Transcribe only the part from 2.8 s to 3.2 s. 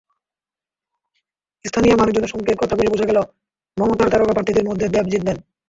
বোঝা গেল,